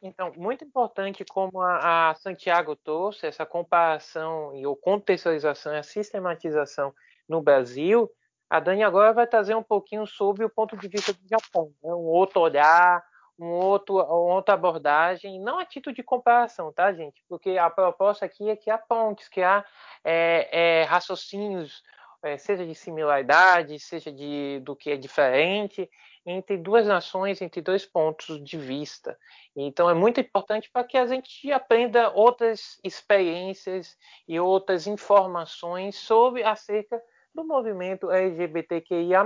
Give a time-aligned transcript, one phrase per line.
[0.00, 6.94] Então, muito importante como a, a Santiago trouxe essa comparação e ou contextualização a sistematização
[7.28, 8.10] no Brasil,
[8.48, 11.92] a Dani agora vai trazer um pouquinho sobre o ponto de vista do Japão, né?
[11.92, 13.04] um outro olhar,
[13.38, 17.22] um outro, outra abordagem, não a título de comparação, tá, gente?
[17.28, 19.64] Porque a proposta aqui é que há pontes, que há
[20.04, 21.82] é, é, raciocínios,
[22.22, 25.88] é, seja de similaridade, seja de do que é diferente,
[26.26, 29.16] entre duas nações, entre dois pontos de vista.
[29.56, 33.96] Então é muito importante para que a gente aprenda outras experiências
[34.26, 37.00] e outras informações sobre acerca
[37.34, 39.24] do movimento LGBTQIA+.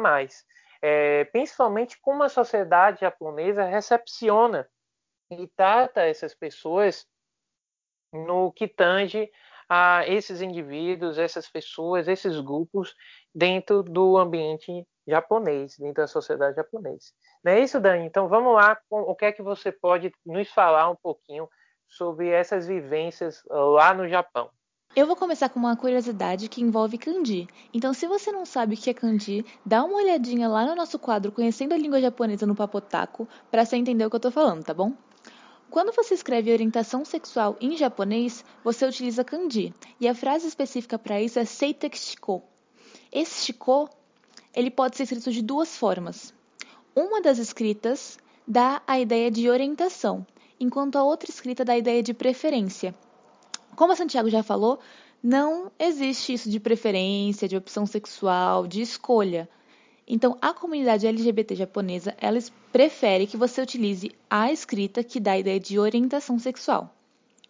[0.82, 4.68] É, principalmente como a sociedade japonesa recepciona
[5.30, 7.06] e trata essas pessoas
[8.12, 9.30] no que tange
[9.68, 12.94] a esses indivíduos, essas pessoas, esses grupos
[13.34, 17.12] dentro do ambiente japonês, dentro da sociedade japonesa.
[17.42, 18.04] Não é isso, Dani?
[18.04, 21.48] Então vamos lá, o que é que você pode nos falar um pouquinho
[21.88, 24.50] sobre essas vivências lá no Japão?
[24.94, 27.48] Eu vou começar com uma curiosidade que envolve kanji.
[27.72, 30.98] Então, se você não sabe o que é kanji, dá uma olhadinha lá no nosso
[30.98, 34.62] quadro Conhecendo a Língua Japonesa no Papotaco para você entender o que eu tô falando,
[34.62, 34.92] tá bom?
[35.70, 41.22] Quando você escreve orientação sexual em japonês, você utiliza kanji, e a frase específica para
[41.22, 42.42] isso é seitek shiko.
[43.10, 43.88] Esse shiko,
[44.54, 46.34] ele pode ser escrito de duas formas.
[46.94, 50.26] Uma das escritas dá a ideia de orientação,
[50.60, 52.94] enquanto a outra escrita dá a ideia de preferência.
[53.74, 54.78] Como a Santiago já falou,
[55.22, 59.48] não existe isso de preferência, de opção sexual, de escolha.
[60.06, 62.38] Então, a comunidade LGBT japonesa, ela
[62.72, 66.94] prefere que você utilize a escrita que dá a ideia de orientação sexual,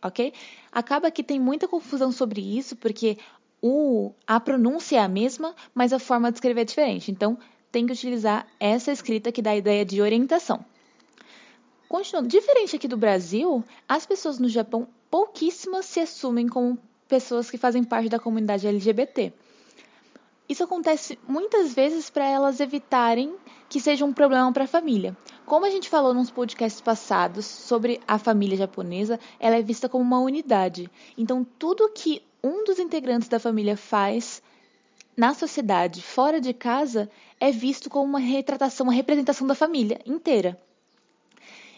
[0.03, 0.33] ok?
[0.71, 3.17] Acaba que tem muita confusão sobre isso, porque
[3.61, 7.11] o, a pronúncia é a mesma, mas a forma de escrever é diferente.
[7.11, 7.39] Então,
[7.71, 10.63] tem que utilizar essa escrita que dá a ideia de orientação.
[11.89, 17.59] Continuando, diferente aqui do Brasil, as pessoas no Japão pouquíssimas se assumem como pessoas que
[17.59, 19.31] fazem parte da comunidade LGBT.
[20.49, 23.37] Isso acontece muitas vezes para elas evitarem
[23.69, 25.15] que seja um problema para a família.
[25.45, 30.03] Como a gente falou nos podcasts passados sobre a família japonesa, ela é vista como
[30.03, 30.91] uma unidade.
[31.19, 34.43] Então, tudo que um dos integrantes da família faz
[35.15, 40.59] na sociedade, fora de casa, é visto como uma retratação, uma representação da família inteira.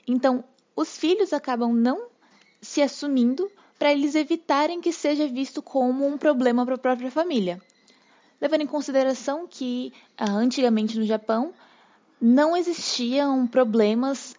[0.07, 0.45] Então,
[0.77, 2.14] os filhos acabam não
[2.65, 7.61] se assumindo para eles evitarem que seja visto como um problema para a própria família.
[8.41, 11.53] Levando em consideração que ah, antigamente no Japão
[12.21, 14.35] não existiam problemas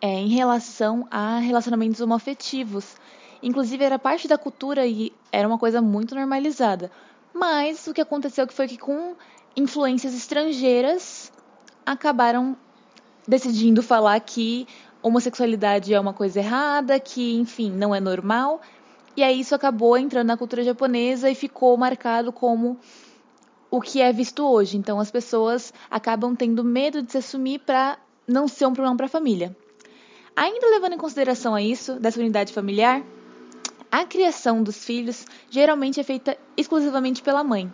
[0.00, 2.96] é, em relação a relacionamentos homoafetivos.
[3.42, 6.90] Inclusive era parte da cultura e era uma coisa muito normalizada.
[7.32, 9.16] Mas o que aconteceu foi que com
[9.56, 11.32] influências estrangeiras
[11.86, 12.56] acabaram
[13.26, 14.66] decidindo falar que
[15.02, 18.60] homossexualidade é uma coisa errada, que, enfim, não é normal.
[19.16, 22.78] E aí isso acabou entrando na cultura japonesa e ficou marcado como
[23.70, 24.76] o que é visto hoje.
[24.76, 29.06] Então as pessoas acabam tendo medo de se assumir para não ser um problema para
[29.06, 29.56] a família.
[30.36, 33.02] Ainda levando em consideração a isso, dessa unidade familiar,
[33.90, 37.72] a criação dos filhos geralmente é feita exclusivamente pela mãe.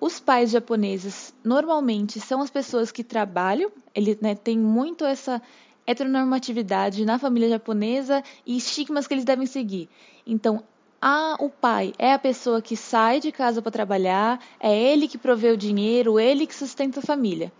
[0.00, 5.42] Os pais japoneses normalmente são as pessoas que trabalham, ele né, tem muito essa
[5.86, 9.88] heteronormatividade na família japonesa e estigmas que eles devem seguir.
[10.26, 10.62] Então,
[11.00, 15.18] a, o pai é a pessoa que sai de casa para trabalhar, é ele que
[15.18, 17.52] provê o dinheiro, ele que sustenta a família.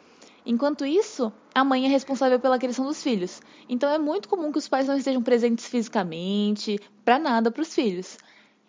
[0.45, 3.41] Enquanto isso, a mãe é responsável pela criação dos filhos.
[3.69, 7.75] Então é muito comum que os pais não estejam presentes fisicamente, para nada para os
[7.75, 8.19] filhos.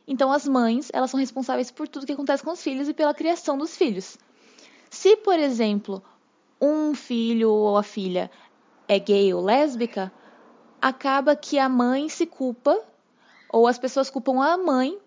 [0.08, 3.14] Então as mães, elas são responsáveis por tudo que acontece com os filhos e pela
[3.14, 4.18] criação dos filhos.
[4.90, 6.04] Se, por exemplo,
[6.62, 8.30] um filho ou a filha
[8.88, 10.12] é gay ou lésbica,
[10.82, 12.78] acaba que a mãe se culpa,
[13.50, 14.98] ou as pessoas culpam a mãe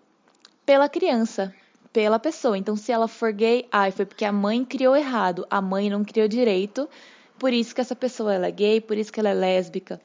[0.65, 1.53] pela criança,
[1.93, 2.57] pela pessoa.
[2.57, 6.03] Então, se ela for gay, ai, foi porque a mãe criou errado, a mãe não
[6.03, 6.89] criou direito,
[7.37, 10.01] por isso que essa pessoa ela é gay, por isso que ela é lésbica.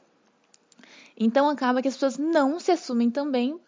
[1.17, 3.59] Então, acaba que as pessoas não se assumem também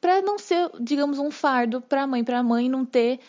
[0.00, 3.20] para não ser, digamos, um fardo para a mãe, para a mãe não ter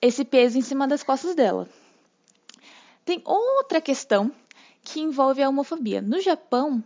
[0.00, 1.68] esse peso em cima das costas dela.
[3.04, 4.32] Tem outra questão
[4.86, 6.00] que envolve a homofobia.
[6.00, 6.82] No Japão,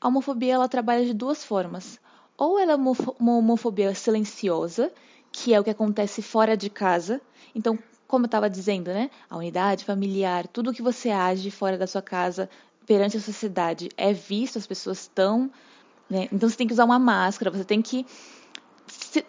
[0.00, 2.00] a homofobia ela trabalha de duas formas.
[2.36, 4.92] Ou ela é uma homofobia silenciosa,
[5.30, 7.20] que é o que acontece fora de casa.
[7.54, 7.78] Então,
[8.08, 9.08] como eu estava dizendo, né?
[9.30, 12.50] A unidade familiar, tudo que você age fora da sua casa
[12.84, 15.48] perante a sociedade é visto, as pessoas estão.
[16.10, 16.28] Né?
[16.32, 18.04] Então você tem que usar uma máscara, você tem que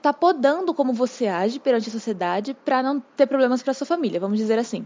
[0.02, 4.20] tá podando como você age perante a sociedade para não ter problemas para sua família,
[4.20, 4.86] vamos dizer assim.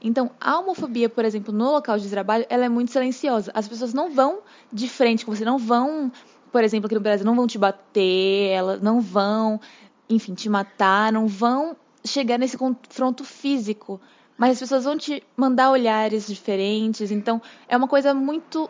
[0.00, 3.50] Então, a homofobia, por exemplo, no local de trabalho, ela é muito silenciosa.
[3.54, 4.40] As pessoas não vão
[4.72, 6.12] de frente com você, não vão,
[6.52, 9.60] por exemplo, aqui no Brasil, não vão te bater, elas não vão,
[10.08, 14.00] enfim, te matar, não vão chegar nesse confronto físico.
[14.38, 17.10] Mas as pessoas vão te mandar olhares diferentes.
[17.10, 18.68] Então, é uma coisa muito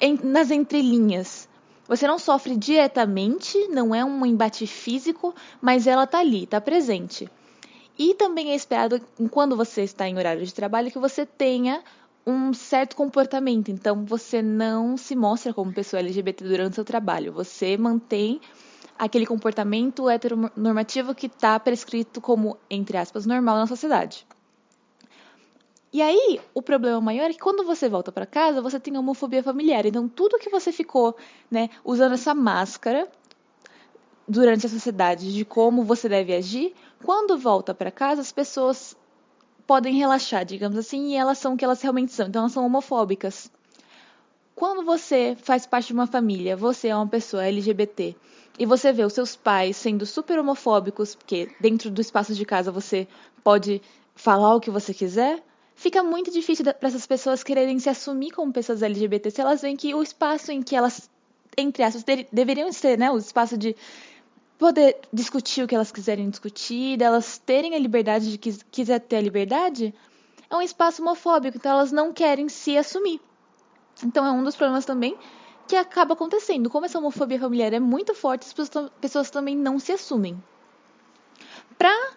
[0.00, 1.48] em, nas entrelinhas.
[1.86, 7.30] Você não sofre diretamente, não é um embate físico, mas ela tá ali, tá presente.
[7.98, 9.00] E também é esperado,
[9.30, 11.82] quando você está em horário de trabalho, que você tenha
[12.24, 13.70] um certo comportamento.
[13.70, 17.32] Então, você não se mostra como pessoa LGBT durante o seu trabalho.
[17.32, 18.40] Você mantém
[18.98, 24.26] aquele comportamento heteronormativo que está prescrito como, entre aspas, normal na sociedade.
[25.92, 29.42] E aí, o problema maior é que quando você volta para casa, você tem homofobia
[29.42, 29.86] familiar.
[29.86, 31.16] Então, tudo que você ficou,
[31.50, 33.08] né, usando essa máscara
[34.28, 36.74] durante a sociedade de como você deve agir,
[37.04, 38.96] quando volta para casa, as pessoas
[39.66, 42.26] podem relaxar, digamos assim, e elas são o que elas realmente são.
[42.26, 43.50] Então, elas são homofóbicas.
[44.54, 48.16] Quando você faz parte de uma família, você é uma pessoa LGBT,
[48.58, 52.72] e você vê os seus pais sendo super homofóbicos, porque dentro do espaço de casa
[52.72, 53.06] você
[53.44, 53.80] pode
[54.16, 55.40] falar o que você quiser,
[55.76, 59.76] fica muito difícil para essas pessoas quererem se assumir como pessoas LGBT se elas veem
[59.76, 61.08] que o espaço em que elas,
[61.56, 63.76] entre aspas, deveriam ser, né, o espaço de
[64.58, 69.16] poder discutir o que elas quiserem discutir, delas terem a liberdade de que quiser ter
[69.16, 69.94] a liberdade,
[70.50, 73.20] é um espaço homofóbico, então elas não querem se assumir.
[74.04, 75.16] Então é um dos problemas também
[75.66, 76.68] que acaba acontecendo.
[76.70, 80.42] Como essa homofobia familiar é muito forte, as pessoas também não se assumem.
[81.76, 82.12] Para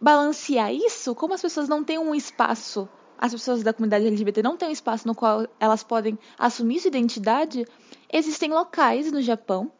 [0.00, 4.56] balancear isso, como as pessoas não têm um espaço, as pessoas da comunidade LGBT não
[4.56, 7.66] têm um espaço no qual elas podem assumir sua identidade,
[8.12, 9.70] existem locais no Japão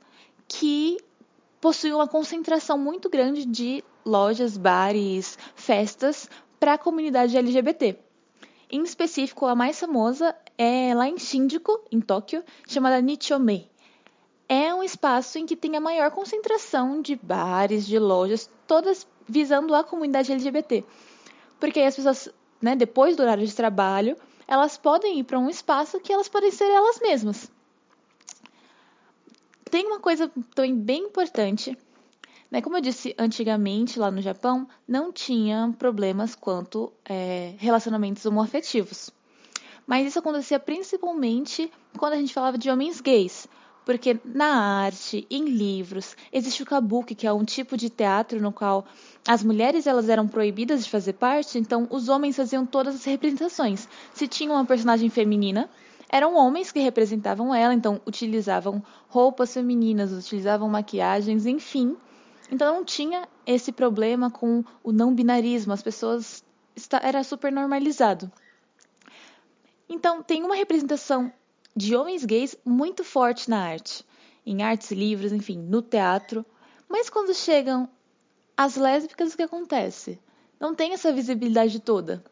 [0.46, 0.98] que
[1.60, 6.28] possuem uma concentração muito grande de lojas, bares, festas
[6.58, 7.98] para a comunidade LGBT.
[8.70, 13.70] Em específico, a mais famosa é lá em Shinjuku, em Tóquio, chamada Nichome.
[14.48, 19.74] É um espaço em que tem a maior concentração de bares, de lojas, todas visando
[19.74, 20.84] a comunidade LGBT.
[21.60, 22.28] Porque aí as pessoas,
[22.60, 24.16] né, depois do horário de trabalho,
[24.46, 27.50] elas podem ir para um espaço que elas podem ser elas mesmas.
[29.70, 31.76] Tem uma coisa também bem importante,
[32.50, 32.62] né?
[32.62, 39.10] Como eu disse antigamente lá no Japão, não tinha problemas quanto é, relacionamentos homoafetivos.
[39.86, 43.48] Mas isso acontecia principalmente quando a gente falava de homens gays,
[43.84, 48.52] porque na arte, em livros, existe o kabuki, que é um tipo de teatro no
[48.52, 48.86] qual
[49.26, 53.88] as mulheres elas eram proibidas de fazer parte, então os homens faziam todas as representações.
[54.12, 55.70] Se tinha uma personagem feminina,
[56.08, 61.96] eram homens que representavam ela, então utilizavam roupas femininas, utilizavam maquiagens, enfim.
[62.50, 66.42] Então não tinha esse problema com o não binarismo, as pessoas
[67.02, 68.30] era super normalizado.
[69.88, 71.32] Então tem uma representação
[71.74, 74.04] de homens gays muito forte na arte,
[74.44, 76.44] em artes, livros, enfim, no teatro.
[76.88, 77.88] Mas quando chegam
[78.56, 80.18] as lésbicas, o que acontece?
[80.58, 82.24] Não tem essa visibilidade toda.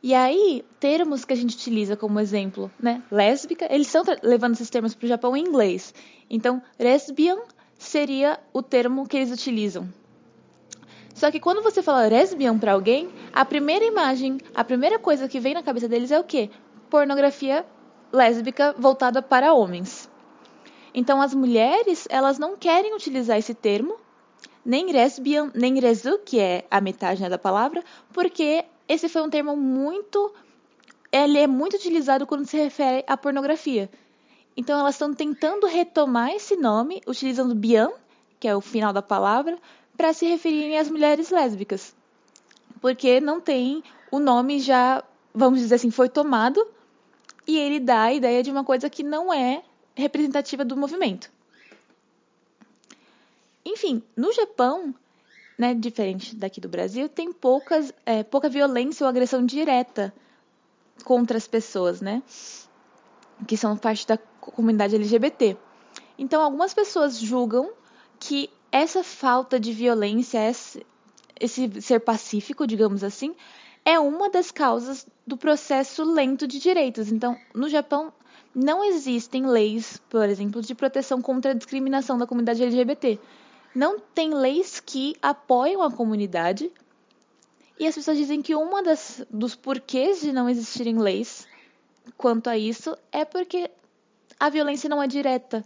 [0.00, 3.02] E aí, termos que a gente utiliza como exemplo, né?
[3.10, 5.92] Lésbica, eles estão levando esses termos para o Japão em inglês.
[6.30, 7.38] Então, lesbian
[7.76, 9.88] seria o termo que eles utilizam.
[11.14, 15.40] Só que quando você fala lesbian para alguém, a primeira imagem, a primeira coisa que
[15.40, 16.48] vem na cabeça deles é o quê?
[16.88, 17.66] Pornografia
[18.12, 20.08] lésbica voltada para homens.
[20.94, 23.96] Então, as mulheres, elas não querem utilizar esse termo,
[24.64, 29.30] nem lesbian, nem rezu, que é a metade né, da palavra, porque esse foi um
[29.30, 30.32] termo muito.
[31.12, 33.90] Ele é muito utilizado quando se refere à pornografia.
[34.56, 37.90] Então elas estão tentando retomar esse nome, utilizando bian,
[38.40, 39.58] que é o final da palavra,
[39.96, 41.94] para se referirem às mulheres lésbicas.
[42.80, 45.04] Porque não tem o nome já,
[45.34, 46.66] vamos dizer assim, foi tomado
[47.46, 49.62] e ele dá a ideia de uma coisa que não é
[49.94, 51.30] representativa do movimento.
[53.64, 54.94] Enfim, no Japão,
[55.58, 60.14] né, diferente daqui do Brasil, tem poucas, é, pouca violência ou agressão direta
[61.04, 62.22] contra as pessoas, né,
[63.46, 65.56] que são parte da comunidade LGBT.
[66.16, 67.70] Então, algumas pessoas julgam
[68.20, 70.86] que essa falta de violência, esse,
[71.38, 73.34] esse ser pacífico, digamos assim,
[73.84, 77.10] é uma das causas do processo lento de direitos.
[77.10, 78.12] Então, no Japão,
[78.54, 83.18] não existem leis, por exemplo, de proteção contra a discriminação da comunidade LGBT
[83.74, 86.70] não tem leis que apoiam a comunidade.
[87.78, 91.46] E as pessoas dizem que uma das dos porquês de não existirem leis
[92.16, 93.70] quanto a isso é porque
[94.38, 95.64] a violência não é direta.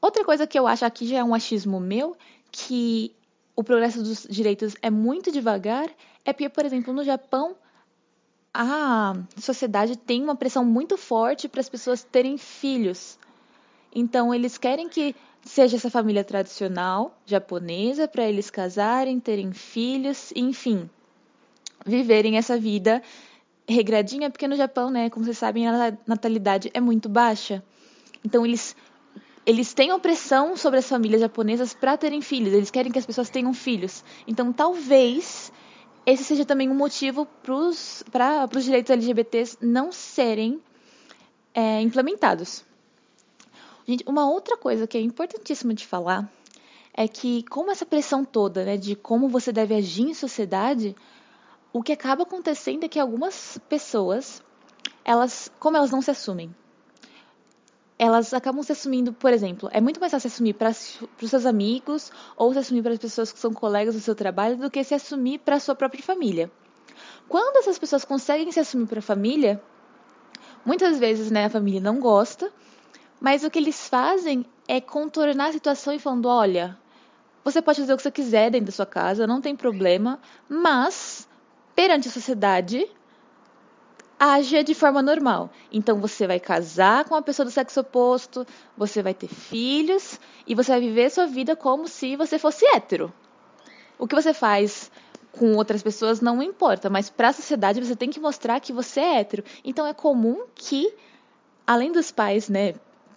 [0.00, 2.16] Outra coisa que eu acho aqui já é um achismo meu,
[2.52, 3.14] que
[3.56, 5.88] o progresso dos direitos é muito devagar,
[6.24, 7.56] é porque, por exemplo, no Japão,
[8.52, 13.18] a sociedade tem uma pressão muito forte para as pessoas terem filhos.
[13.94, 15.14] Então, eles querem que
[15.44, 20.88] seja essa família tradicional japonesa para eles casarem, terem filhos, enfim,
[21.84, 23.02] viverem essa vida
[23.68, 27.62] regradinha, porque no Japão, né, como vocês sabem, a natalidade é muito baixa.
[28.24, 28.76] Então eles
[29.46, 33.28] eles têm opressão sobre as famílias japonesas para terem filhos, eles querem que as pessoas
[33.28, 34.02] tenham filhos.
[34.26, 35.52] Então talvez
[36.06, 40.60] esse seja também um motivo para os direitos LGBTs não serem
[41.54, 42.64] é, implementados.
[43.86, 46.30] Gente, uma outra coisa que é importantíssima de falar
[46.92, 50.96] é que, como essa pressão toda, né, de como você deve agir em sociedade,
[51.72, 54.42] o que acaba acontecendo é que algumas pessoas,
[55.04, 56.54] elas, como elas não se assumem,
[57.98, 61.44] elas acabam se assumindo, por exemplo, é muito mais fácil se assumir para os seus
[61.44, 64.82] amigos ou se assumir para as pessoas que são colegas do seu trabalho do que
[64.82, 66.50] se assumir para a sua própria família.
[67.28, 69.62] Quando essas pessoas conseguem se assumir para a família,
[70.64, 72.52] muitas vezes né, a família não gosta
[73.24, 76.78] mas o que eles fazem é contornar a situação e falando: olha,
[77.42, 81.26] você pode fazer o que você quiser dentro da sua casa, não tem problema, mas
[81.74, 82.86] perante a sociedade,
[84.20, 85.50] haja de forma normal.
[85.72, 90.54] Então você vai casar com uma pessoa do sexo oposto, você vai ter filhos e
[90.54, 93.10] você vai viver sua vida como se você fosse hétero.
[93.98, 94.90] O que você faz
[95.32, 99.00] com outras pessoas não importa, mas para a sociedade você tem que mostrar que você
[99.00, 99.42] é hétero.
[99.64, 100.94] Então é comum que,
[101.66, 102.74] além dos pais, né,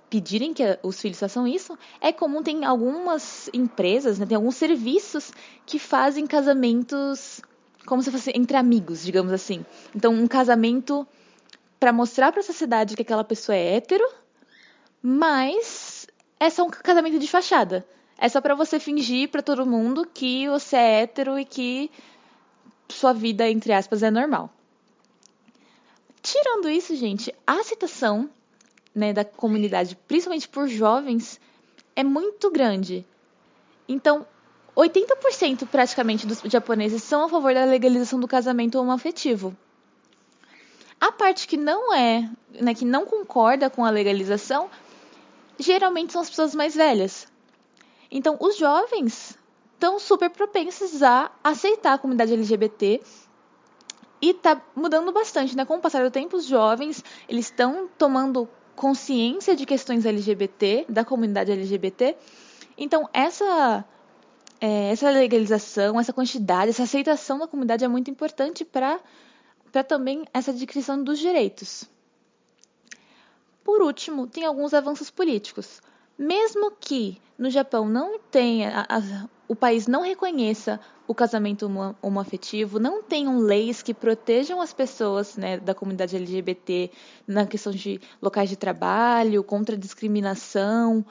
[0.10, 5.32] pedirem que os filhos façam isso, é comum, tem algumas empresas, né, tem alguns serviços
[5.66, 7.42] que fazem casamentos
[7.86, 9.66] como se fosse entre amigos, digamos assim.
[9.96, 11.08] Então, um casamento
[11.80, 14.06] para mostrar para a sociedade que aquela pessoa é hétero,
[15.02, 16.06] mas
[16.40, 17.86] é só um casamento de fachada.
[18.18, 21.92] É só para você fingir para todo mundo que você é hétero e que
[22.90, 24.52] sua vida, entre aspas, é normal.
[26.22, 28.30] Tirando isso, gente, a aceitação
[28.98, 31.40] né, da comunidade, principalmente por jovens,
[31.96, 33.06] é muito grande.
[33.88, 34.26] Então,
[34.76, 39.56] 80% praticamente dos japoneses são a favor da legalização do casamento homoafetivo.
[41.00, 42.28] A parte que não é,
[42.60, 44.68] né, que não concorda com a legalização,
[45.60, 47.28] geralmente são as pessoas mais velhas.
[48.10, 49.38] Então, os jovens
[49.76, 53.00] estão super propensos a aceitar a comunidade LGBT
[54.20, 55.66] e está mudando bastante, né?
[55.66, 61.04] Com o passar do tempo, os jovens eles estão tomando consciência de questões LGBT, da
[61.04, 62.16] comunidade LGBT.
[62.78, 63.84] Então, essa,
[64.62, 69.02] é, essa legalização, essa quantidade, essa aceitação da comunidade é muito importante para
[69.88, 71.90] também essa descrição dos direitos.
[73.64, 75.82] Por último, tem alguns avanços políticos.
[76.18, 78.86] Mesmo que no Japão não tenha,
[79.48, 85.58] o país não reconheça o casamento homoafetivo, não tenham leis que protejam as pessoas né,
[85.58, 86.92] da comunidade LGBT
[87.26, 91.06] na questão de locais de trabalho, contra discriminação,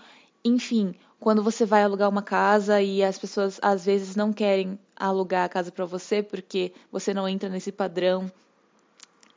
[0.45, 5.45] enfim, quando você vai alugar uma casa e as pessoas às vezes não querem alugar
[5.45, 8.31] a casa para você porque você não entra nesse padrão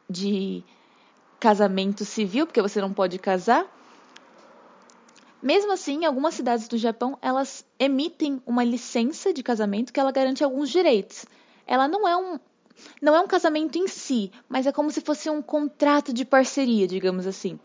[0.09, 0.63] de
[1.39, 3.65] casamento civil, porque você não pode casar,
[5.41, 10.43] mesmo assim, algumas cidades do Japão, elas emitem uma licença de casamento que ela garante
[10.43, 11.25] alguns direitos.
[11.65, 12.39] Ela não é um
[13.01, 16.87] não é um casamento em si, mas é como se fosse um contrato de parceria,
[16.87, 17.59] digamos assim.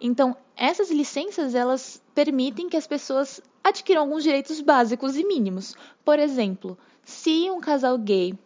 [0.00, 5.74] Então, essas licenças, elas permitem que as pessoas adquiram alguns direitos básicos e mínimos.
[6.04, 8.38] Por exemplo, se um casal gay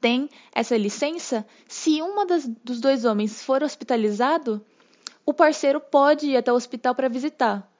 [0.00, 4.64] tem essa licença, se uma das, dos dois homens for hospitalizado,
[5.28, 7.70] o parceiro pode ir até o hospital para visitar.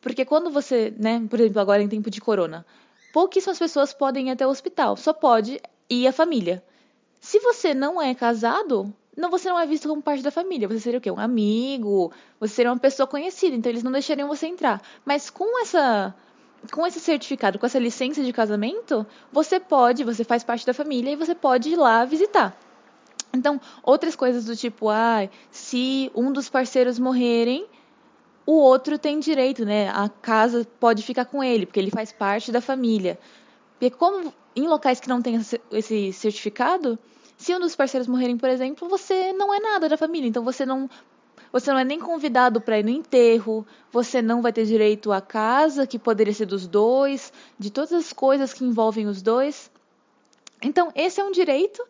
[0.00, 2.64] Porque quando você, né, por exemplo, agora em tempo de corona,
[3.12, 5.60] pouquíssimas pessoas podem ir até o hospital, só pode
[5.90, 6.62] ir a família.
[7.20, 10.78] Se você não é casado, não você não é visto como parte da família, você
[10.78, 11.10] seria o quê?
[11.10, 14.80] Um amigo, você seria uma pessoa conhecida, então eles não deixariam você entrar.
[15.04, 16.14] Mas com essa
[16.70, 21.10] com esse certificado, com essa licença de casamento, você pode, você faz parte da família
[21.10, 22.56] e você pode ir lá visitar.
[23.34, 27.66] Então, outras coisas do tipo, ah, se um dos parceiros morrerem,
[28.46, 29.88] o outro tem direito, né?
[29.88, 33.18] A casa pode ficar com ele, porque ele faz parte da família.
[33.72, 35.40] Porque como em locais que não tem
[35.72, 36.98] esse certificado,
[37.36, 40.64] se um dos parceiros morrerem, por exemplo, você não é nada da família, então você
[40.64, 40.88] não
[41.50, 45.20] você não é nem convidado para ir no enterro, você não vai ter direito à
[45.20, 49.70] casa, que poderia ser dos dois, de todas as coisas que envolvem os dois.
[50.60, 51.80] Então, esse é um direito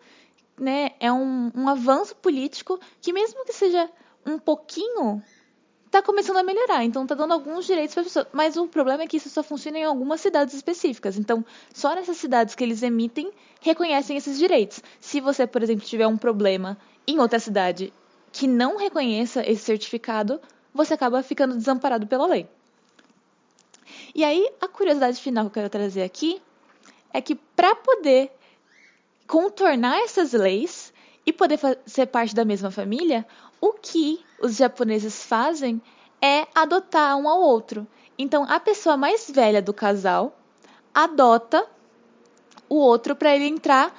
[0.58, 3.90] né, é um, um avanço político que, mesmo que seja
[4.26, 5.22] um pouquinho,
[5.86, 6.84] está começando a melhorar.
[6.84, 8.26] Então, está dando alguns direitos para as pessoas.
[8.32, 11.16] Mas o problema é que isso só funciona em algumas cidades específicas.
[11.16, 13.30] Então, só nessas cidades que eles emitem
[13.60, 14.82] reconhecem esses direitos.
[15.00, 17.92] Se você, por exemplo, tiver um problema em outra cidade
[18.32, 20.40] que não reconheça esse certificado,
[20.72, 22.48] você acaba ficando desamparado pela lei.
[24.14, 26.42] E aí, a curiosidade final que eu quero trazer aqui
[27.12, 28.32] é que para poder
[29.26, 30.92] contornar essas leis
[31.26, 33.26] e poder ser parte da mesma família,
[33.60, 35.80] o que os japoneses fazem
[36.20, 37.86] é adotar um ao outro.
[38.18, 40.38] Então, a pessoa mais velha do casal
[40.94, 41.66] adota
[42.68, 43.94] o outro para ele entrar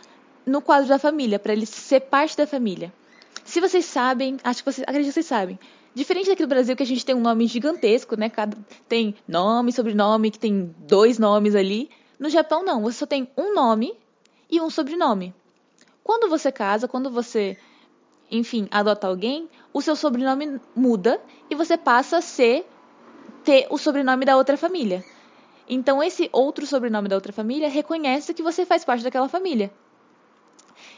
[0.45, 2.93] no quadro da família, para ele ser parte da família.
[3.43, 5.59] Se vocês sabem, acho que vocês, acredito que vocês sabem,
[5.95, 8.29] Diferente daqui do Brasil, que a gente tem um nome gigantesco, né?
[8.29, 11.89] Cada, tem nome, sobrenome, que tem dois nomes ali.
[12.19, 12.81] No Japão, não.
[12.81, 13.97] Você só tem um nome
[14.49, 15.33] e um sobrenome.
[16.03, 17.57] Quando você casa, quando você,
[18.29, 22.65] enfim, adota alguém, o seu sobrenome muda e você passa a ser
[23.43, 25.03] ter o sobrenome da outra família.
[25.67, 29.71] Então, esse outro sobrenome da outra família reconhece que você faz parte daquela família.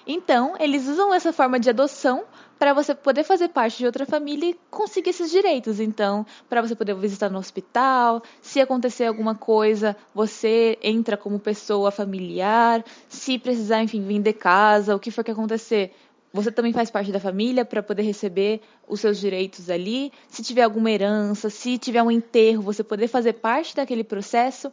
[0.05, 2.25] Então, eles usam essa forma de adoção
[2.57, 5.79] para você poder fazer parte de outra família e conseguir esses direitos.
[5.79, 11.91] Então, para você poder visitar no hospital, se acontecer alguma coisa, você entra como pessoa
[11.91, 12.83] familiar.
[13.07, 15.93] Se precisar, enfim, vender casa, o que for que acontecer,
[16.33, 20.11] você também faz parte da família para poder receber os seus direitos ali.
[20.27, 24.71] Se tiver alguma herança, se tiver um enterro, você poder fazer parte daquele processo.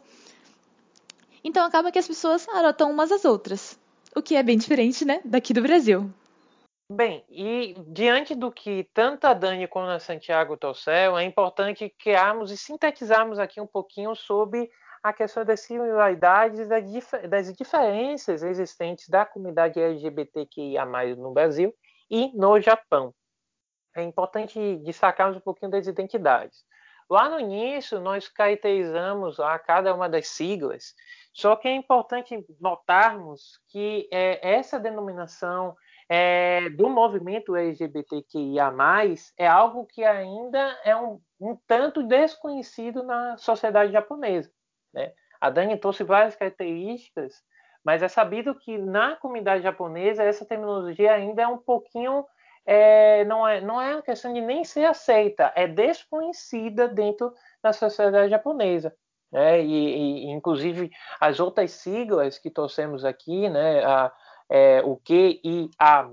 [1.43, 3.77] Então acaba que as pessoas adotam umas às outras
[4.15, 6.09] o que é bem diferente, né, daqui do Brasil.
[6.87, 12.51] Bem, e diante do que tanto a Dani como a Santiago trouxeram, é importante criarmos
[12.51, 14.69] e sintetizarmos aqui um pouquinho sobre
[15.01, 21.73] a questão das similaridades das diferenças existentes da comunidade LGBTQIA+, no Brasil
[22.09, 23.13] e no Japão.
[23.95, 26.63] É importante destacarmos um pouquinho das identidades.
[27.09, 30.93] Lá no início, nós caracterizamos a cada uma das siglas
[31.35, 35.75] só que é importante notarmos que é, essa denominação
[36.09, 38.71] é, do movimento LGBTQIA+,
[39.37, 44.51] é algo que ainda é um, um tanto desconhecido na sociedade japonesa.
[44.93, 45.13] Né?
[45.41, 47.33] A Dani trouxe várias características,
[47.83, 52.25] mas é sabido que na comunidade japonesa essa terminologia ainda é um pouquinho
[52.65, 57.71] é, não, é, não é uma questão de nem ser aceita, é desconhecida dentro da
[57.71, 58.95] sociedade japonesa.
[59.31, 59.61] Né?
[59.61, 60.89] E, e, inclusive
[61.19, 64.11] as outras siglas que trouxemos aqui, né, a,
[64.49, 66.09] é, o QIA+,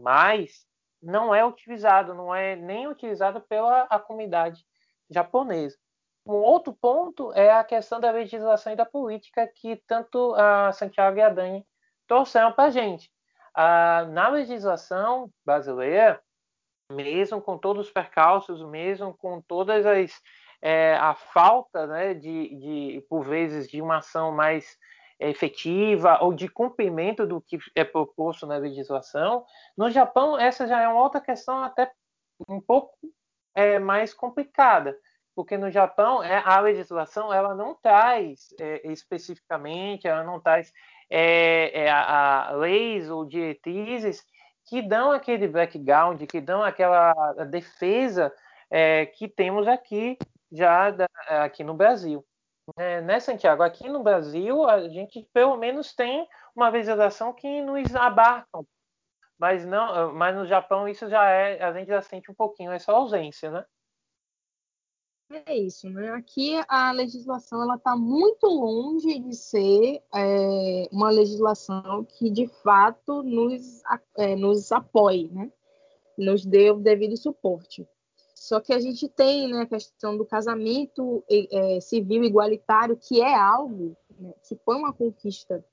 [1.03, 4.65] não é utilizado, não é nem utilizado pela comunidade
[5.11, 5.77] japonesa.
[6.25, 11.19] Um outro ponto é a questão da legislação e da política que tanto a Santiago
[11.19, 11.67] e a Dani
[12.07, 13.11] trouxeram para a gente.
[14.13, 16.23] Na legislação brasileira,
[16.91, 20.21] mesmo com todos os percalços, mesmo com todas as
[20.63, 24.79] é, a falta, né, de, de, por vezes, de uma ação mais
[25.31, 29.45] efetiva ou de cumprimento do que é proposto na legislação.
[29.77, 31.91] No Japão, essa já é uma outra questão até
[32.49, 32.97] um pouco
[33.55, 34.97] é, mais complicada,
[35.35, 40.73] porque no Japão é, a legislação ela não traz é, especificamente, ela não traz
[41.11, 44.25] é, é a, a leis ou diretrizes
[44.65, 47.13] que dão aquele background, que dão aquela
[47.51, 48.33] defesa
[48.71, 50.17] é, que temos aqui
[50.51, 52.25] já da, aqui no Brasil.
[52.77, 53.63] É, né, Santiago?
[53.63, 58.61] Aqui no Brasil, a gente pelo menos tem uma legislação que nos abarca,
[59.39, 62.93] mas não, mas no Japão isso já é, a gente já sente um pouquinho essa
[62.93, 63.65] ausência, né?
[65.47, 66.11] É isso, né?
[66.11, 73.23] Aqui a legislação ela está muito longe de ser é, uma legislação que de fato
[73.23, 73.83] nos,
[74.19, 75.51] é, nos apoie, né?
[76.19, 77.89] Nos dê o devido suporte.
[78.43, 83.37] Só que a gente tem né, a questão do casamento é, civil igualitário, que é
[83.37, 85.65] algo né, que foi uma conquista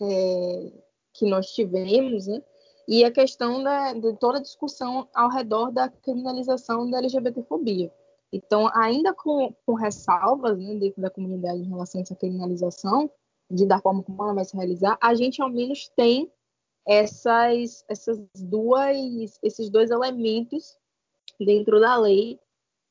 [0.00, 0.72] é,
[1.12, 2.40] que nós tivemos, né?
[2.86, 7.92] e a questão da, de toda a discussão ao redor da criminalização da LGBTfobia.
[8.32, 13.10] Então, ainda com, com ressalvas né, dentro da comunidade em relação a essa criminalização,
[13.50, 16.30] de da forma como ela vai se realizar, a gente ao menos tem
[16.86, 20.78] essas, essas duas, esses dois elementos
[21.40, 22.38] dentro da lei,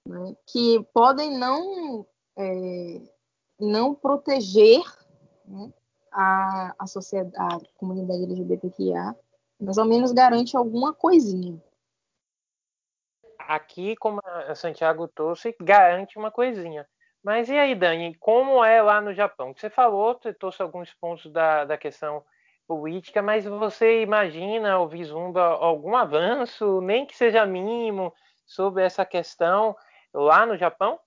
[0.08, 2.06] né, que podem não,
[2.38, 3.01] é,
[3.60, 4.82] não proteger
[5.45, 5.71] né,
[6.12, 9.15] a, a sociedade, a comunidade LGBTQIA,
[9.60, 11.62] mas ao menos garante alguma coisinha.
[13.39, 16.88] Aqui, como a Santiago trouxe, garante uma coisinha.
[17.23, 19.53] Mas e aí, Dani, como é lá no Japão?
[19.56, 22.23] Você falou, você trouxe alguns pontos da, da questão
[22.67, 28.13] política, mas você imagina ou vislumbra algum avanço, nem que seja mínimo,
[28.45, 29.75] sobre essa questão
[30.13, 30.99] lá no Japão?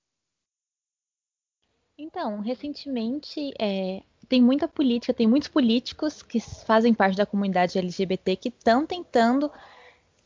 [1.99, 8.37] Então, recentemente é, tem muita política, tem muitos políticos que fazem parte da comunidade LGBT
[8.37, 9.51] que estão tentando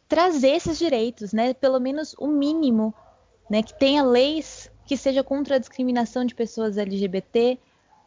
[0.08, 1.54] trazer esses direitos, né?
[1.54, 2.92] Pelo menos o mínimo,
[3.48, 3.62] né?
[3.62, 7.56] Que tenha leis que seja contra a discriminação de pessoas LGBT,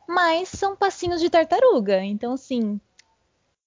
[0.05, 2.03] mas são passinhos de tartaruga.
[2.03, 2.79] Então, assim,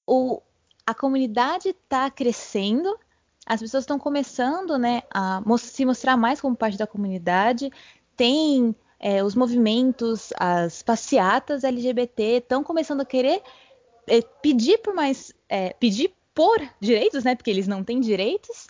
[0.07, 0.42] o,
[0.87, 2.99] a comunidade está crescendo,
[3.46, 7.70] as pessoas estão começando, né, a se mostrar mais como parte da comunidade,
[8.16, 13.40] tem é, os movimentos, as passeatas LGBT estão começando a querer
[14.09, 17.35] é, pedir por mais, é, pedir por direitos, né?
[17.35, 18.66] Porque eles não têm direitos,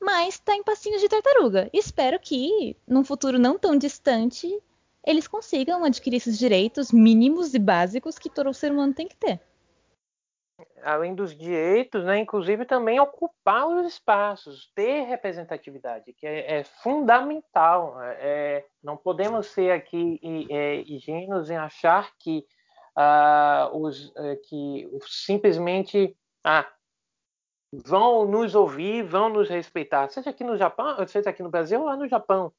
[0.00, 1.70] mas está em passinhos de tartaruga.
[1.72, 4.46] Espero que, num futuro não tão distante,
[5.04, 9.40] eles consigam adquirir esses direitos mínimos e básicos que todo ser humano tem que ter
[10.82, 17.96] além dos direitos, né, inclusive também ocupar os espaços, ter representatividade, que é, é fundamental.
[17.96, 20.20] Né, é, não podemos ser aqui
[20.50, 22.44] é, ingênuos em achar que,
[22.96, 26.66] ah, os, é, que simplesmente ah,
[27.72, 31.86] vão nos ouvir, vão nos respeitar, seja aqui no Japão, seja aqui no Brasil ou
[31.86, 32.52] lá no Japão.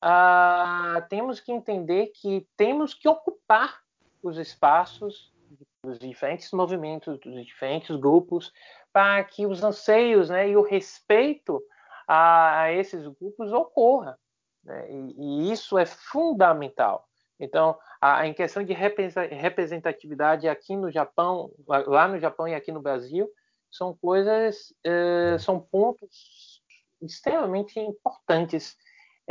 [0.00, 3.80] Ah, temos que entender que temos que ocupar
[4.22, 5.31] os espaços
[5.84, 8.52] dos diferentes movimentos, dos diferentes grupos,
[8.92, 11.62] para que os anseios né, e o respeito
[12.06, 14.18] a, a esses grupos ocorra.
[14.64, 14.90] Né?
[14.90, 17.08] E, e, isso é fundamental.
[17.38, 22.80] Então, a, em questão de representatividade aqui no Japão, lá no Japão e aqui no
[22.80, 23.28] Brasil,
[23.68, 26.62] são coisas, eh, são pontos
[27.00, 28.76] extremamente importantes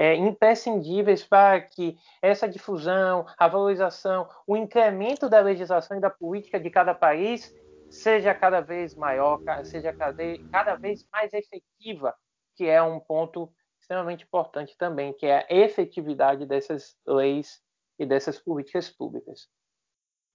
[0.01, 6.59] é, imprescindíveis para que essa difusão, a valorização, o incremento da legislação e da política
[6.59, 7.53] de cada país
[7.87, 12.15] seja cada vez maior, seja cada vez mais efetiva,
[12.55, 17.61] que é um ponto extremamente importante também, que é a efetividade dessas leis
[17.99, 19.49] e dessas políticas públicas.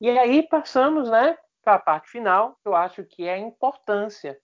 [0.00, 4.38] E aí passamos né, para a parte final, que eu acho que é a importância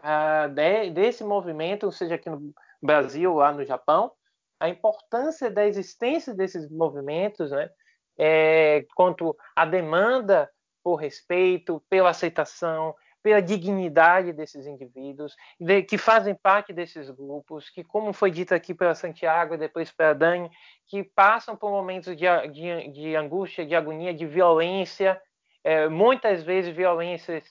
[0.00, 4.12] uh, de, desse movimento, seja aqui no Brasil, lá no Japão,
[4.60, 7.70] a importância da existência desses movimentos, né,
[8.18, 10.48] é, quanto à demanda
[10.84, 17.82] por respeito, pela aceitação, pela dignidade desses indivíduos, de, que fazem parte desses grupos, que,
[17.84, 20.50] como foi dito aqui pela Santiago e depois pela Dani,
[20.86, 25.20] que passam por momentos de, de, de angústia, de agonia, de violência,
[25.62, 27.42] é, muitas vezes violência,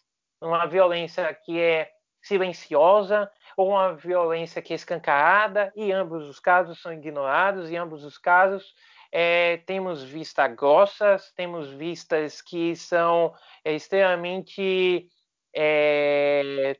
[0.41, 1.89] uma violência que é
[2.21, 8.05] silenciosa, ou uma violência que é escancarada, e ambos os casos são ignorados, e ambos
[8.05, 8.73] os casos
[9.11, 15.09] é, temos vistas grossas, temos vistas que são é, extremamente
[15.53, 16.77] é,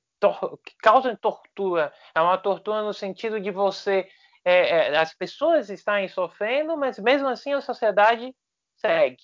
[0.66, 1.92] que causam tortura.
[2.16, 4.08] É uma tortura no sentido de você
[4.46, 8.34] é, é, as pessoas estarem sofrendo, mas mesmo assim a sociedade
[8.78, 9.22] segue.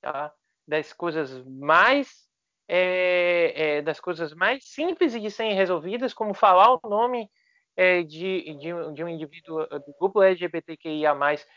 [0.00, 0.34] Tá?
[0.66, 2.25] Das coisas mais
[2.68, 7.30] é, é, das coisas mais simples de serem resolvidas, como falar o nome
[7.76, 11.14] é, de, de, de, um indivíduo do grupo LGBTQIA+,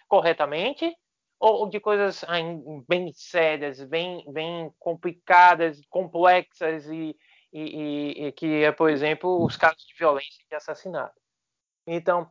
[0.07, 0.93] corretamente,
[1.39, 2.23] ou de coisas
[2.87, 7.15] bem sérias, bem, bem complicadas, complexas e,
[7.53, 11.15] e, e, que é, por exemplo, os casos de violência e assassinato.
[11.87, 12.29] Então,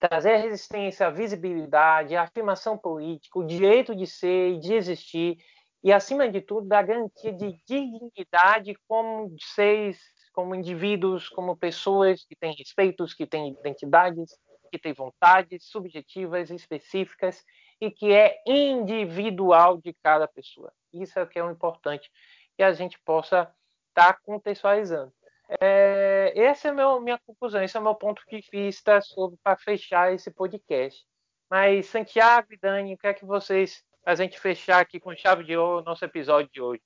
[0.00, 5.36] trazer a resistência, a visibilidade, a afirmação política, o direito de ser e de existir
[5.82, 10.00] e, acima de tudo, da garantia de dignidade como seres,
[10.32, 14.38] como indivíduos, como pessoas que têm respeitos, que têm identidades,
[14.70, 17.44] que têm vontades subjetivas, específicas
[17.80, 20.72] e que é individual de cada pessoa.
[20.92, 22.10] Isso é o que é o importante
[22.56, 23.52] que a gente possa
[23.88, 25.12] estar tá contextualizando.
[25.60, 29.56] É, essa é a minha conclusão, esse é o meu ponto de vista sobre para
[29.56, 31.06] fechar esse podcast.
[31.48, 35.44] Mas Santiago e Dani, o que é que vocês a gente fechar aqui com chave
[35.44, 36.80] de ouro o nosso episódio de hoje?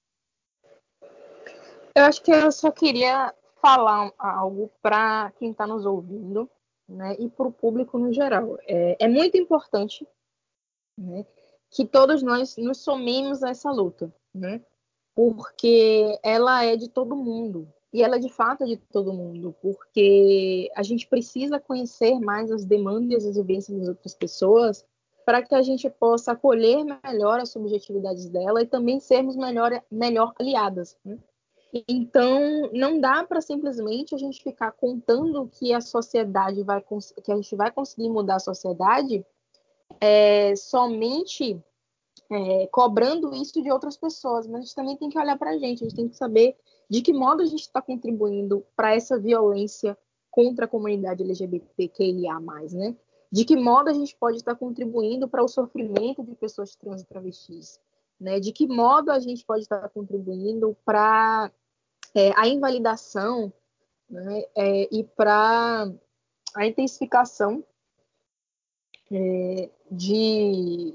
[1.94, 6.50] Eu acho que eu só queria falar algo para quem está nos ouvindo
[6.88, 8.58] né, e para o público no geral.
[8.66, 10.04] É, é muito importante
[10.98, 11.24] né,
[11.70, 14.60] que todos nós nos somemos a essa luta, né,
[15.14, 17.72] porque ela é de todo mundo.
[17.92, 22.64] E ela é de fato de todo mundo, porque a gente precisa conhecer mais as
[22.64, 24.84] demandas e as vivências das outras pessoas
[25.24, 30.32] para que a gente possa acolher melhor as subjetividades dela e também sermos melhor, melhor
[30.38, 30.96] aliadas.
[31.04, 31.18] Né?
[31.88, 36.84] Então, não dá para simplesmente a gente ficar contando que a sociedade vai
[37.24, 39.24] que a gente vai conseguir mudar a sociedade
[40.00, 41.58] é, somente
[42.30, 45.58] é, cobrando isso de outras pessoas, mas a gente também tem que olhar para a
[45.58, 46.56] gente, a gente tem que saber
[46.90, 49.96] De que modo a gente está contribuindo para essa violência
[50.30, 52.38] contra a comunidade LGBTQIA+,
[52.72, 52.94] né?
[53.32, 57.06] De que modo a gente pode estar contribuindo para o sofrimento de pessoas trans e
[57.06, 57.80] travestis?
[58.20, 58.38] Né?
[58.38, 61.50] De que modo a gente pode estar contribuindo para
[62.14, 63.50] é, a invalidação
[64.08, 64.44] né?
[64.54, 65.90] É, e para
[66.54, 67.64] a intensificação
[69.10, 70.94] é, de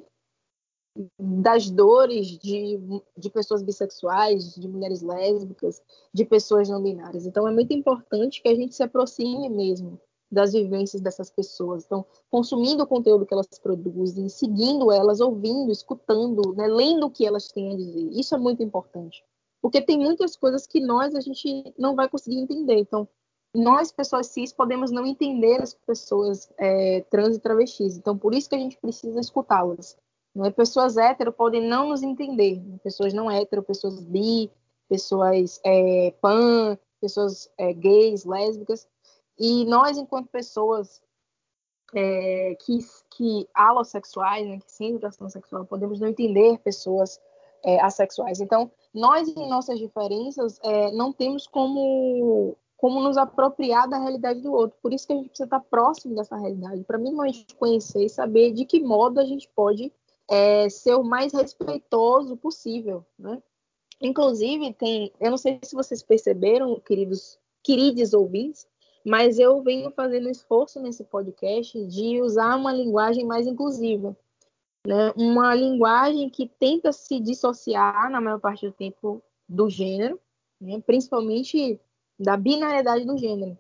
[1.20, 2.80] das dores de,
[3.16, 7.26] de pessoas bissexuais, de mulheres lésbicas, de pessoas não binárias.
[7.26, 10.00] Então, é muito importante que a gente se aproxime mesmo
[10.32, 11.86] das vivências dessas pessoas.
[11.86, 17.26] Então, consumindo o conteúdo que elas produzem, seguindo elas, ouvindo, escutando, né, lendo o que
[17.26, 18.10] elas têm a dizer.
[18.12, 19.24] Isso é muito importante.
[19.62, 22.78] Porque tem muitas coisas que nós, a gente não vai conseguir entender.
[22.78, 23.08] Então,
[23.56, 27.98] nós, pessoas cis, podemos não entender as pessoas é, trans e travestis.
[27.98, 29.98] Então, por isso que a gente precisa escutá-las.
[30.36, 30.52] Né?
[30.52, 32.62] Pessoas hétero podem não nos entender.
[32.84, 34.52] Pessoas não hétero, pessoas bi,
[34.88, 38.88] pessoas é, pan, pessoas é, gays, lésbicas.
[39.40, 41.02] E nós, enquanto pessoas
[41.94, 42.80] é, que,
[43.12, 47.20] que alossexuais, né, que sem educação sexual, podemos não entender pessoas
[47.64, 48.40] é, assexuais.
[48.40, 54.54] Então, nós, em nossas diferenças, é, não temos como como nos apropriar da realidade do
[54.54, 54.78] outro.
[54.82, 58.06] Por isso que a gente precisa estar próximo dessa realidade, para mim, a gente conhecer
[58.06, 59.92] e saber de que modo a gente pode
[60.30, 63.42] é, ser o mais respeitoso possível, né?
[64.00, 68.68] Inclusive, tem, eu não sei se vocês perceberam, queridos, queridos ouvintes,
[69.06, 74.16] mas eu venho fazendo esforço nesse podcast de usar uma linguagem mais inclusiva,
[74.86, 75.12] né?
[75.16, 80.20] Uma linguagem que tenta se dissociar na maior parte do tempo do gênero,
[80.60, 80.82] né?
[80.86, 81.80] principalmente
[82.20, 83.58] da binariedade do gênero.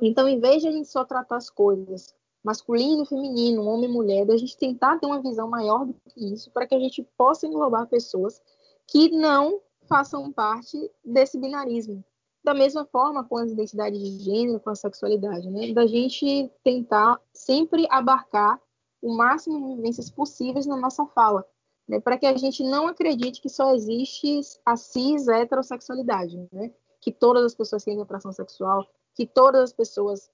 [0.00, 4.24] Então, em vez de a gente só tratar as coisas masculino, feminino, homem e mulher,
[4.24, 7.44] da gente tentar ter uma visão maior do que isso, para que a gente possa
[7.44, 8.40] englobar pessoas
[8.86, 12.04] que não façam parte desse binarismo.
[12.46, 15.72] Da mesma forma com as identidades de gênero, com a sexualidade, né?
[15.72, 18.62] Da gente tentar sempre abarcar
[19.02, 21.44] o máximo de vivências possíveis na nossa fala,
[21.88, 21.98] né?
[21.98, 26.70] Para que a gente não acredite que só existe a cis heterossexualidade, né?
[27.00, 30.30] Que todas as pessoas têm atração sexual, que todas as pessoas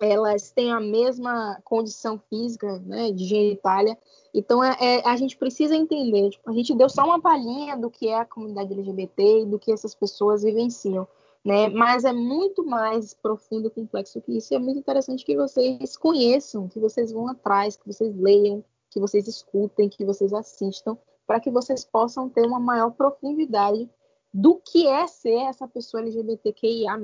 [0.00, 3.96] elas têm a mesma condição física, né, de genitália.
[4.32, 6.30] Então, é, é, a gente precisa entender.
[6.30, 9.58] Tipo, a gente deu só uma palhinha do que é a comunidade LGBT e do
[9.58, 11.06] que essas pessoas vivenciam,
[11.44, 11.68] né?
[11.68, 14.52] Mas é muito mais profundo e complexo que isso.
[14.52, 19.00] E é muito interessante que vocês conheçam, que vocês vão atrás, que vocês leiam, que
[19.00, 23.88] vocês escutem, que vocês assistam, para que vocês possam ter uma maior profundidade
[24.32, 26.96] do que é ser essa pessoa LGBTQIA+,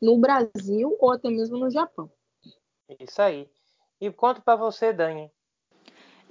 [0.00, 2.10] no Brasil ou até mesmo no Japão.
[2.98, 3.48] Isso aí.
[4.00, 5.30] E conto para você, Dani.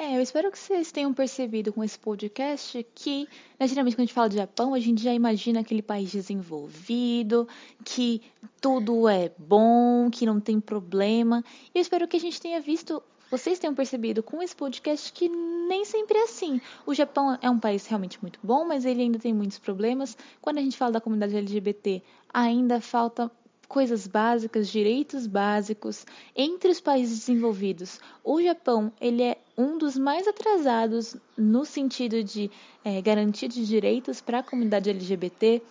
[0.02, 4.06] É, eu espero que vocês tenham percebido com esse podcast que, né, geralmente, quando a
[4.08, 7.48] gente fala de Japão, a gente já imagina aquele país desenvolvido,
[7.86, 8.20] que
[8.60, 11.44] tudo é bom, que não tem problema.
[11.72, 15.30] E eu espero que a gente tenha visto, vocês tenham percebido com esse podcast que
[15.30, 16.60] nem sempre é assim.
[16.84, 20.18] O Japão é um país realmente muito bom, mas ele ainda tem muitos problemas.
[20.42, 22.02] Quando a gente fala da comunidade LGBT,
[22.34, 23.32] ainda falta
[23.72, 26.06] coisas básicas, direitos básicos
[26.36, 28.02] entre os países desenvolvidos.
[28.22, 32.52] O Japão ele é um dos mais atrasados no sentido de
[32.84, 35.62] é, garantia de direitos para a comunidade LGBT.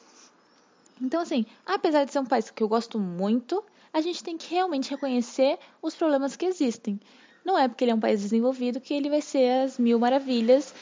[0.99, 4.49] Então, assim, apesar de ser um país que eu gosto muito, a gente tem que
[4.55, 6.99] realmente reconhecer os problemas que existem.
[7.45, 10.75] Não é porque ele é um país desenvolvido que ele vai ser as mil maravilhas.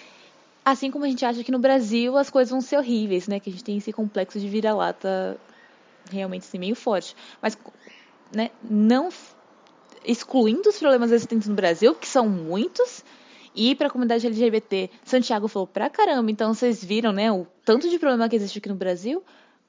[0.65, 3.41] Assim como a gente acha que no Brasil as coisas vão ser horríveis, né?
[3.41, 5.37] Que a gente tem esse complexo de vira-lata
[6.11, 7.15] realmente assim, meio forte.
[7.41, 7.57] Mas
[8.33, 9.09] né, não
[10.05, 13.05] excluindo os problemas existentes no Brasil, que são muitos,
[13.55, 17.89] e para a comunidade LGBT, Santiago falou pra caramba, então vocês viram, né, o tanto
[17.89, 19.23] de problema que existe aqui no Brasil.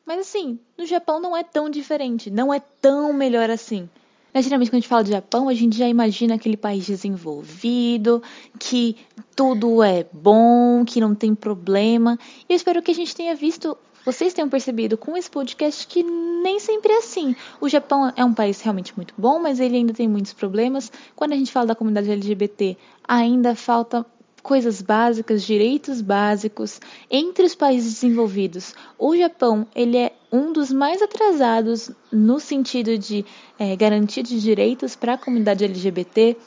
[0.05, 3.89] Mas assim, no Japão não é tão diferente, não é tão melhor assim.
[4.33, 8.21] Né, geralmente, quando a gente fala de Japão, a gente já imagina aquele país desenvolvido,
[8.59, 8.95] que
[9.35, 12.17] tudo é bom, que não tem problema.
[12.47, 13.75] E eu espero que a gente tenha visto
[14.05, 17.35] vocês tenham percebido com esse podcast que nem sempre é assim.
[17.59, 20.91] O Japão é um país realmente muito bom, mas ele ainda tem muitos problemas.
[21.15, 24.05] Quando a gente fala da comunidade LGBT, ainda falta
[24.41, 28.73] coisas básicas, direitos básicos entre os países desenvolvidos.
[28.97, 33.25] O Japão ele é um dos mais atrasados no sentido de
[33.57, 36.37] é, garantia de direitos para a comunidade LGBT.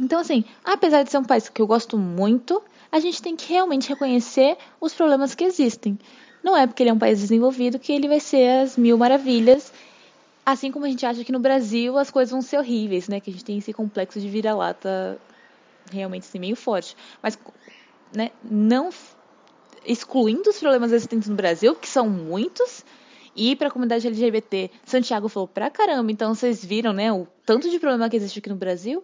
[0.00, 3.52] Então, assim, apesar de ser um país que eu gosto muito, a gente tem que
[3.52, 5.98] realmente reconhecer os problemas que existem.
[6.42, 9.72] Não é porque ele é um país desenvolvido que ele vai ser as mil maravilhas.
[10.44, 13.20] Assim como a gente acha que no Brasil as coisas vão ser horríveis, né?
[13.20, 15.18] Que a gente tem esse complexo de vira-lata
[15.90, 16.96] realmente assim, meio forte.
[17.22, 17.38] Mas,
[18.14, 18.90] né, não
[19.86, 22.84] excluindo os problemas existentes no Brasil, que são muitos,
[23.34, 27.70] E para a comunidade LGBT, Santiago falou pra caramba, então vocês viram, né, o tanto
[27.70, 29.02] de problema que existe aqui no Brasil.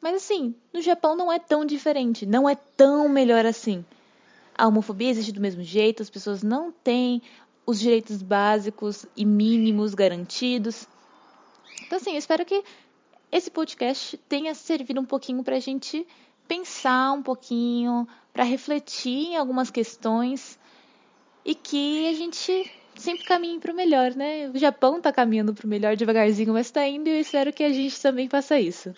[0.00, 3.84] Mas assim, no Japão não é tão diferente, não é tão melhor assim.
[4.58, 7.22] A homofobia existe do mesmo jeito, as pessoas não têm
[7.64, 10.88] os direitos básicos e mínimos garantidos.
[11.86, 12.64] Então, assim, eu espero que
[13.30, 16.04] esse podcast tenha servido um pouquinho para a gente
[16.48, 20.58] pensar um pouquinho, para refletir em algumas questões
[21.44, 24.48] e que a gente sempre caminhe para o melhor, né?
[24.48, 27.62] O Japão está caminhando para o melhor devagarzinho, mas está indo e eu espero que
[27.62, 28.92] a gente também faça isso.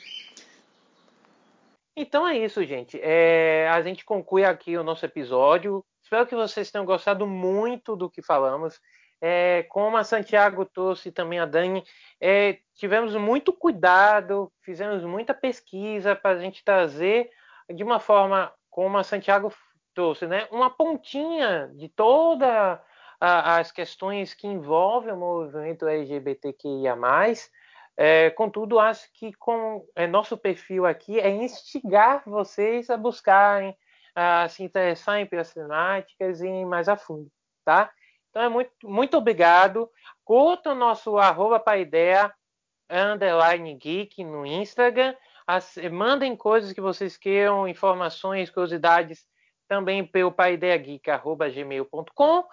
[2.00, 2.98] Então é isso, gente.
[3.02, 5.84] É, a gente conclui aqui o nosso episódio.
[6.02, 8.80] Espero que vocês tenham gostado muito do que falamos.
[9.20, 11.84] É, como a Santiago trouxe também a Dani,
[12.18, 17.28] é, tivemos muito cuidado, fizemos muita pesquisa para a gente trazer
[17.68, 19.52] de uma forma como a Santiago
[19.94, 22.78] trouxe, né, uma pontinha de todas
[23.20, 26.96] as questões que envolvem o movimento LGBTQIA+.
[28.02, 33.76] É, contudo, acho que com é, nosso perfil aqui é instigar vocês a buscarem,
[34.14, 37.30] a se interessar em temáticas e mais a fundo,
[37.62, 37.92] tá?
[38.30, 39.86] Então é muito, muito obrigado.
[40.24, 41.62] Curta o nosso arroba
[42.88, 45.14] underline geek no Instagram.
[45.46, 49.26] As, mandem coisas que vocês queiram, informações, curiosidades
[49.68, 52.44] também pelo paideageek.gmail.com.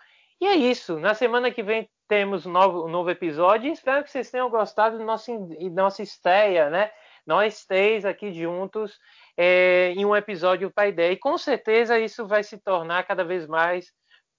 [0.42, 1.00] E é isso.
[1.00, 3.72] Na semana que vem temos um novo, um novo episódio.
[3.72, 5.32] Espero que vocês tenham gostado da nossa,
[5.72, 6.91] nossa estreia, né?
[7.26, 8.98] Nós três aqui juntos
[9.36, 11.12] é, em um episódio para ideia.
[11.12, 13.93] E com certeza isso vai se tornar cada vez mais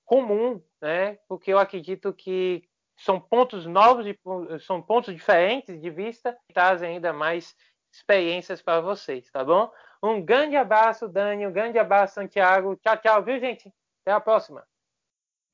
[0.04, 1.18] comum, né?
[1.28, 2.62] Porque eu acredito que
[2.96, 4.06] são pontos novos,
[4.64, 7.54] são pontos diferentes de vista, que trazem ainda mais
[7.92, 9.70] experiências para vocês, tá bom?
[10.02, 12.76] Um grande abraço, Dani, um grande abraço, Santiago.
[12.76, 13.72] Tchau, tchau, viu, gente?
[14.02, 14.64] Até a próxima.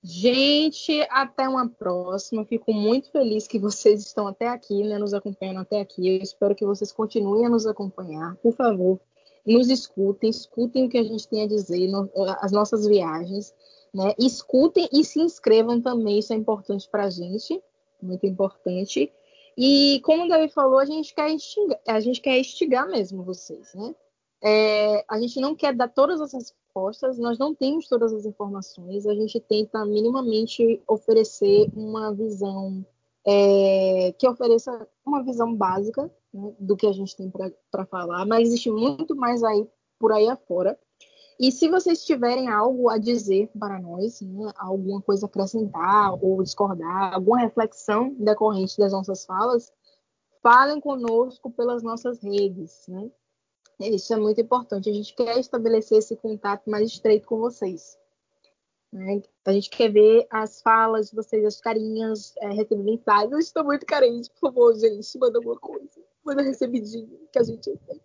[0.07, 2.45] Gente, até uma próxima.
[2.45, 6.07] Fico muito feliz que vocês estão até aqui, né, nos acompanhando até aqui.
[6.07, 8.37] Eu espero que vocês continuem a nos acompanhar.
[8.37, 9.01] Por favor,
[9.47, 13.55] nos escutem, escutem o que a gente tem a dizer, no, as nossas viagens,
[13.95, 14.13] né?
[14.19, 17.59] Escutem e se inscrevam também, isso é importante para a gente,
[18.03, 19.11] muito importante.
[19.57, 23.73] E como o Davi falou, a gente quer instigar, a gente quer instigar mesmo vocês,
[23.75, 23.95] né?
[24.43, 26.35] É, a gente não quer dar todas as
[26.75, 32.85] respostas, nós não temos todas as informações, a gente tenta minimamente oferecer uma visão
[33.25, 37.33] é, que ofereça uma visão básica né, do que a gente tem
[37.71, 39.67] para falar, mas existe muito mais aí
[39.99, 40.79] por aí afora.
[41.39, 46.43] E se vocês tiverem algo a dizer para nós, né, alguma coisa a acrescentar ou
[46.43, 49.73] discordar, alguma reflexão decorrente das nossas falas,
[50.43, 52.85] falem conosco pelas nossas redes.
[52.89, 53.11] Né?
[53.81, 54.89] Isso é muito importante.
[54.89, 57.99] A gente quer estabelecer esse contato mais estreito com vocês.
[58.93, 59.23] Né?
[59.45, 63.33] A gente quer ver as falas de vocês, as carinhas, é, recebendo mensagens.
[63.33, 65.19] Eu estou muito carente, por favor, gente.
[65.19, 66.01] Manda alguma coisa.
[66.25, 68.01] Manda recebidinho que a gente tem.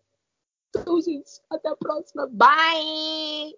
[0.69, 2.27] Então, gente, até a próxima.
[2.27, 3.55] Bye!